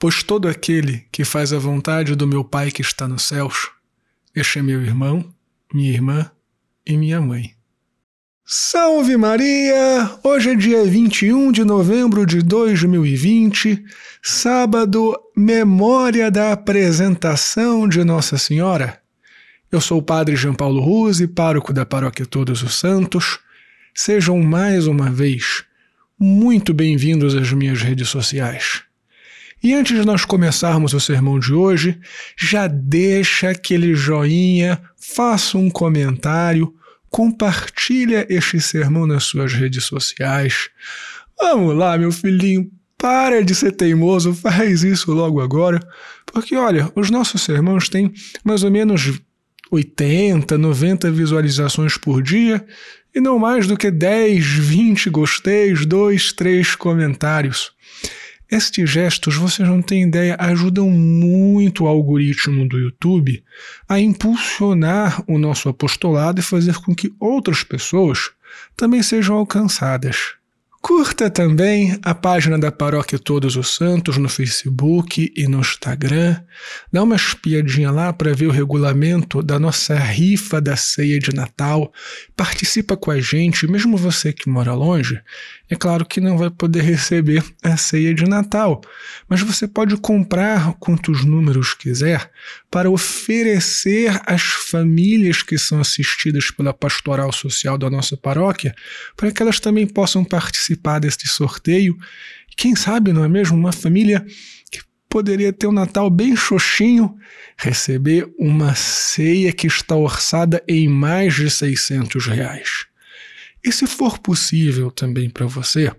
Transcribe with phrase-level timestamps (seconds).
[0.00, 3.68] Pois todo aquele que faz a vontade do meu Pai que está nos céus,
[4.32, 5.34] este é meu irmão,
[5.74, 6.30] minha irmã
[6.86, 7.54] e minha mãe.
[8.46, 10.08] Salve Maria!
[10.22, 13.84] Hoje é dia 21 de novembro de 2020,
[14.22, 19.02] sábado, memória da apresentação de Nossa Senhora.
[19.70, 23.40] Eu sou o Padre João Paulo Ruse, pároco da Paróquia Todos os Santos.
[23.92, 25.64] Sejam mais uma vez
[26.16, 28.87] muito bem-vindos às minhas redes sociais.
[29.62, 31.98] E antes de nós começarmos o sermão de hoje,
[32.38, 36.72] já deixa aquele joinha, faça um comentário,
[37.10, 40.68] compartilha este sermão nas suas redes sociais.
[41.40, 45.80] Vamos lá, meu filhinho, para de ser teimoso, faz isso logo agora,
[46.26, 48.12] porque olha, os nossos sermãos têm
[48.44, 49.20] mais ou menos
[49.70, 52.64] 80, 90 visualizações por dia
[53.14, 57.72] e não mais do que 10, 20 gosteis, 2, 3 comentários.
[58.50, 63.44] Estes gestos, vocês não têm ideia, ajudam muito o algoritmo do YouTube
[63.86, 68.30] a impulsionar o nosso apostolado e fazer com que outras pessoas
[68.74, 70.37] também sejam alcançadas.
[70.80, 76.40] Curta também a página da Paróquia Todos os Santos no Facebook e no Instagram.
[76.92, 81.92] Dá uma espiadinha lá para ver o regulamento da nossa rifa da ceia de Natal.
[82.36, 85.20] Participa com a gente, mesmo você que mora longe.
[85.68, 88.80] É claro que não vai poder receber a ceia de Natal,
[89.28, 92.30] mas você pode comprar quantos números quiser
[92.70, 98.74] para oferecer às famílias que são assistidas pela pastoral social da nossa paróquia,
[99.16, 100.67] para que elas também possam participar
[101.00, 101.96] deste sorteio.
[102.56, 103.56] Quem sabe, não é mesmo?
[103.56, 104.24] Uma família
[104.70, 107.16] que poderia ter um Natal bem xoxinho,
[107.56, 112.86] receber uma ceia que está orçada em mais de 600 reais.
[113.64, 115.92] E se for possível também para você,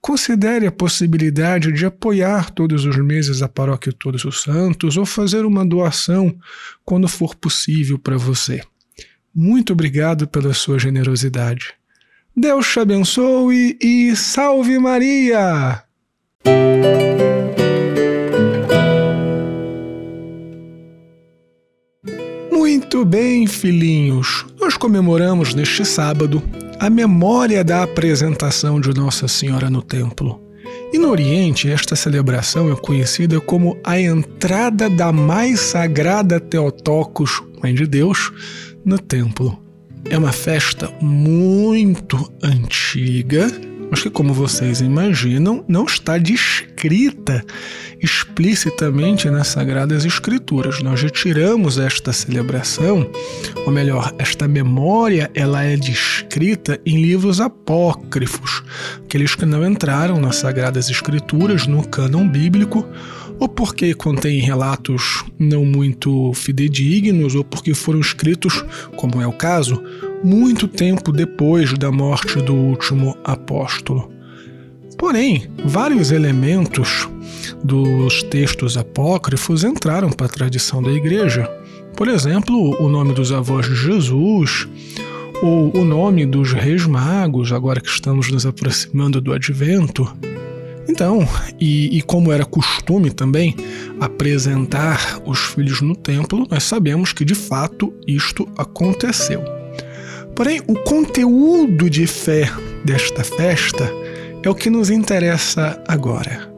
[0.00, 5.44] considere a possibilidade de apoiar todos os meses a Paróquia Todos os Santos ou fazer
[5.44, 6.36] uma doação
[6.84, 8.62] quando for possível para você.
[9.34, 11.74] Muito obrigado pela sua generosidade.
[12.34, 15.82] Deus te abençoe e salve Maria!
[22.50, 24.46] Muito bem, filhinhos.
[24.58, 26.42] Nós comemoramos neste sábado
[26.80, 30.40] a memória da apresentação de Nossa Senhora no templo.
[30.90, 37.74] E no Oriente, esta celebração é conhecida como a entrada da mais sagrada Teotocos, Mãe
[37.74, 38.32] de Deus,
[38.84, 39.61] no templo.
[40.10, 43.46] É uma festa muito antiga
[43.92, 47.44] mas que, como vocês imaginam, não está descrita
[48.02, 50.82] explicitamente nas Sagradas Escrituras.
[50.82, 53.06] Nós retiramos esta celebração,
[53.66, 58.62] ou melhor, esta memória, ela é descrita em livros apócrifos,
[59.04, 62.88] aqueles que não entraram nas Sagradas Escrituras, no cânon bíblico,
[63.42, 68.64] ou porque contêm relatos não muito fidedignos, ou porque foram escritos,
[68.94, 69.82] como é o caso,
[70.22, 74.08] muito tempo depois da morte do último apóstolo.
[74.96, 77.08] Porém, vários elementos
[77.64, 81.50] dos textos apócrifos entraram para a tradição da igreja.
[81.96, 84.68] Por exemplo, o nome dos avós de Jesus,
[85.42, 90.31] ou o nome dos reis magos, agora que estamos nos aproximando do advento.
[90.88, 91.26] Então,
[91.60, 93.54] e, e, como era costume também
[94.00, 99.42] apresentar os filhos no templo, nós sabemos que de fato isto aconteceu.
[100.34, 102.50] Porém, o conteúdo de fé
[102.84, 103.88] desta festa
[104.42, 106.50] é o que nos interessa agora.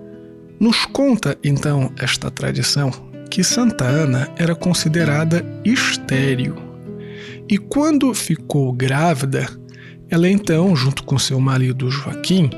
[0.59, 2.91] Nos conta então esta tradição
[3.31, 6.55] que Santa Ana era considerada estéril.
[7.49, 9.47] E quando ficou grávida,
[10.09, 12.49] ela então, junto com seu marido Joaquim,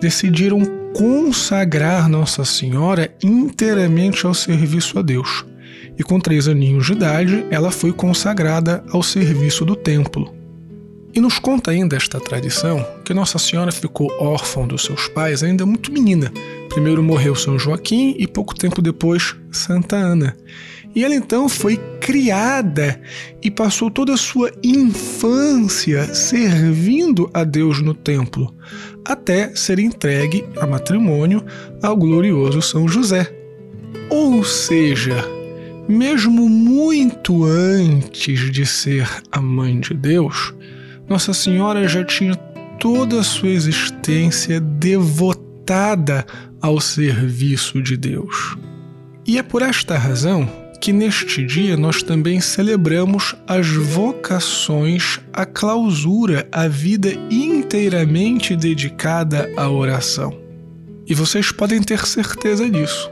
[0.00, 5.44] decidiram consagrar Nossa Senhora inteiramente ao serviço a Deus.
[5.98, 10.34] E com três aninhos de idade, ela foi consagrada ao serviço do templo.
[11.14, 15.66] E nos conta ainda esta tradição que Nossa Senhora ficou órfã dos seus pais ainda
[15.66, 16.32] muito menina.
[16.70, 20.34] Primeiro morreu São Joaquim e pouco tempo depois Santa Ana.
[20.94, 23.00] E ela então foi criada
[23.42, 28.54] e passou toda a sua infância servindo a Deus no templo,
[29.04, 31.44] até ser entregue a matrimônio
[31.82, 33.32] ao glorioso São José.
[34.10, 35.24] Ou seja,
[35.88, 40.54] mesmo muito antes de ser a mãe de Deus,
[41.08, 42.34] nossa Senhora já tinha
[42.78, 46.26] toda a sua existência devotada
[46.60, 48.56] ao serviço de Deus.
[49.26, 56.48] E é por esta razão que neste dia nós também celebramos as vocações à clausura,
[56.50, 60.36] a vida inteiramente dedicada à oração.
[61.06, 63.08] E vocês podem ter certeza disso.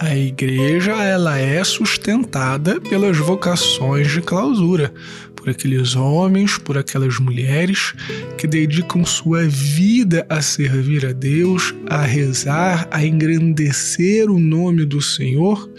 [0.00, 4.92] A igreja ela é sustentada pelas vocações de clausura,
[5.36, 7.94] por aqueles homens, por aquelas mulheres
[8.36, 15.00] que dedicam sua vida a servir a Deus, a rezar, a engrandecer o nome do
[15.00, 15.70] Senhor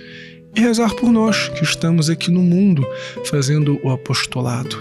[0.56, 2.86] e rezar por nós que estamos aqui no mundo
[3.26, 4.78] fazendo o apostolado.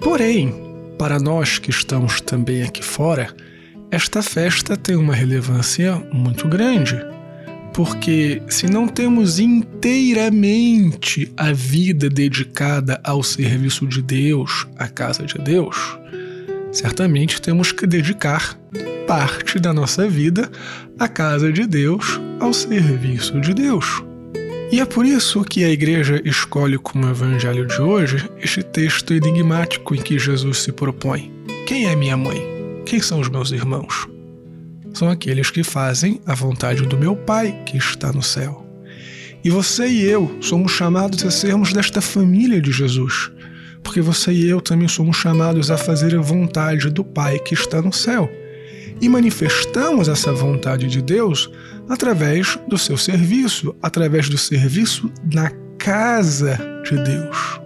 [0.00, 0.54] Porém,
[0.98, 3.34] para nós que estamos também aqui fora,
[3.90, 6.96] esta festa tem uma relevância muito grande
[7.76, 15.36] porque se não temos inteiramente a vida dedicada ao serviço de Deus, à casa de
[15.36, 15.76] Deus,
[16.72, 18.58] certamente temos que dedicar
[19.06, 20.50] parte da nossa vida
[20.98, 24.02] à casa de Deus, ao serviço de Deus.
[24.70, 29.94] E é por isso que a igreja escolhe como evangelho de hoje este texto enigmático
[29.94, 31.32] em que Jesus se propõe:
[31.66, 32.42] Quem é minha mãe?
[32.84, 34.08] Quem são os meus irmãos?
[34.96, 38.66] são aqueles que fazem a vontade do meu Pai que está no céu.
[39.44, 43.30] E você e eu somos chamados a sermos desta família de Jesus,
[43.84, 47.82] porque você e eu também somos chamados a fazer a vontade do Pai que está
[47.82, 48.30] no céu.
[49.00, 51.50] E manifestamos essa vontade de Deus
[51.88, 57.60] através do seu serviço, através do serviço na casa de Deus.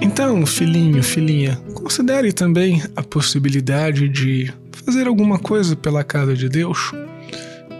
[0.00, 4.52] Então, filhinho, filhinha, considere também a possibilidade de
[4.84, 6.92] fazer alguma coisa pela casa de Deus?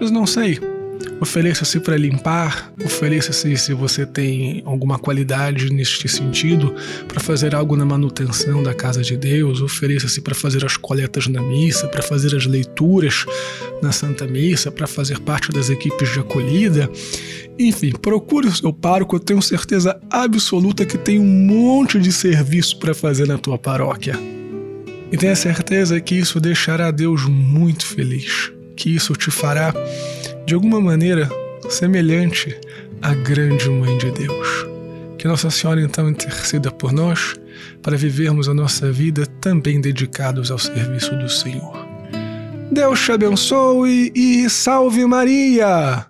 [0.00, 0.58] Mas não sei.
[1.20, 6.72] Ofereça-se para limpar, ofereça-se se você tem alguma qualidade neste sentido,
[7.08, 11.42] para fazer algo na manutenção da casa de Deus, ofereça-se para fazer as coletas na
[11.42, 13.26] missa, para fazer as leituras
[13.82, 16.88] na Santa Missa, para fazer parte das equipes de acolhida.
[17.58, 22.78] Enfim, procure o seu pároco, eu tenho certeza absoluta que tem um monte de serviço
[22.78, 24.16] para fazer na tua paróquia.
[25.10, 29.74] E tenha certeza que isso deixará Deus muito feliz, que isso te fará,
[30.48, 31.28] de alguma maneira,
[31.68, 32.58] semelhante
[33.02, 34.66] à grande Mãe de Deus.
[35.18, 37.34] Que Nossa Senhora então interceda por nós
[37.82, 41.86] para vivermos a nossa vida também dedicados ao serviço do Senhor.
[42.72, 46.06] Deus te abençoe e salve Maria!